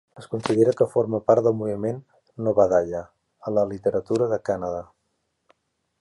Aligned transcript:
Es 0.19 0.27
considera 0.29 0.71
que 0.79 0.87
forma 0.93 1.19
part 1.27 1.43
del 1.47 1.57
moviment 1.59 1.99
Navodaya 2.47 3.03
en 3.51 3.57
la 3.59 3.69
literatura 3.75 4.31
de 4.33 4.41
Kannada. 4.51 4.85